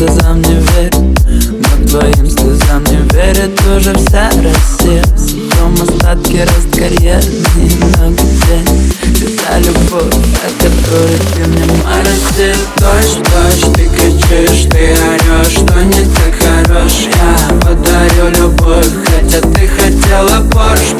слезам 0.00 0.40
не 0.40 0.54
верит. 0.54 0.94
Но 0.96 1.88
твоим 1.88 2.30
слезам 2.30 2.82
не 2.84 2.96
верит 3.12 3.60
уже 3.76 3.92
вся 3.94 4.30
Россия. 4.42 5.04
Съем 5.16 5.74
остатки 5.74 6.38
рост 6.38 6.74
карьеры 6.74 7.22
но 7.98 8.10
где 8.10 8.64
Где 9.04 9.68
любовь, 9.68 10.14
о 10.40 10.50
которой 10.62 11.20
ты 11.34 11.44
мне 11.48 11.66
моросишь 11.84 12.64
Дождь, 12.78 13.20
дождь, 13.30 13.74
ты 13.74 13.88
кричишь, 13.88 14.68
ты 14.70 14.94
орешь, 14.94 15.52
что 15.52 15.82
не 15.84 16.04
так 16.14 16.34
хорош. 16.40 16.92
Я 17.14 17.58
подарю 17.60 18.30
любовь, 18.38 18.88
хотя 19.04 19.40
ты 19.40 19.68
хотела 19.68 20.48
Порш 20.50 20.94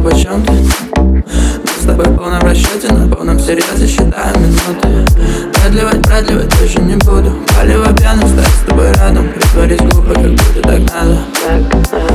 понял 0.00 0.02
почем 0.02 0.44
ты 0.44 0.52
Мы 0.52 1.22
с 1.80 1.86
тобой 1.86 2.06
в 2.06 2.16
полном 2.16 2.40
расчете, 2.42 2.92
на 2.92 3.14
полном 3.14 3.38
серьезе 3.38 3.86
считаем 3.86 4.34
минуты. 4.42 5.06
Продлевать, 5.52 6.02
продлевать 6.02 6.48
тоже 6.58 6.80
не 6.80 6.96
буду. 6.96 7.32
Палево 7.56 7.92
пьяным 7.94 8.28
стать 8.28 8.46
с 8.46 8.68
тобой 8.68 8.92
рядом. 8.92 9.28
Притворись 9.28 9.78
глупо, 9.78 10.14
как 10.14 10.30
будто 10.30 10.62
так 10.62 10.80
надо 10.94 12.09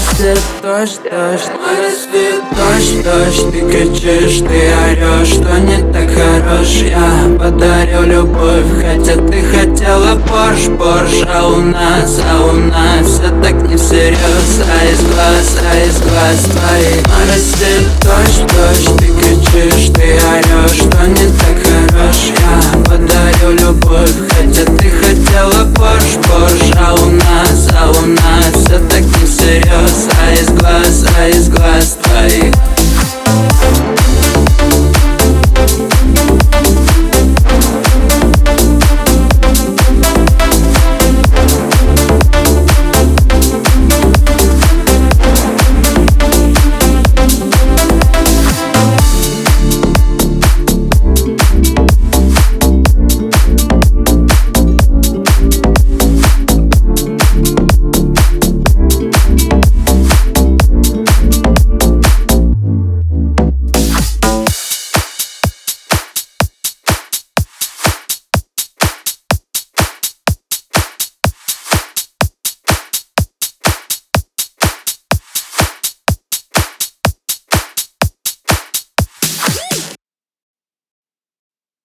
моросит 0.00 0.40
Дождь, 0.62 1.00
дождь, 1.02 1.50
моросит 1.60 2.40
Дождь, 2.56 3.02
дождь, 3.04 3.52
ты 3.52 3.60
кричишь, 3.70 4.38
ты 4.38 4.72
орешь 4.84 5.28
Что 5.28 5.58
не 5.58 5.92
так 5.92 6.08
хорош, 6.10 6.68
я 6.82 7.38
подарю 7.38 8.02
любовь 8.02 8.66
Хотя 8.76 9.16
ты 9.16 9.42
хотела 9.42 10.16
Порш, 10.28 10.66
Порш 10.78 11.26
А 11.28 11.48
у 11.48 11.60
нас, 11.60 12.20
а 12.24 12.46
у 12.46 12.52
нас 12.52 13.06
все 13.06 13.28
так 13.42 13.54
не 13.68 13.76
всерьез 13.76 14.62
А 14.66 14.86
из 14.90 15.00
глаз, 15.02 15.58
а 15.70 15.86
из 15.86 15.98
глаз 16.00 16.38
твоих. 16.44 17.02
Моросит 17.06 17.86
Дождь, 18.02 18.42
дождь, 18.54 18.98
ты 18.98 19.06
кричишь, 19.06 19.90
ты 19.94 20.19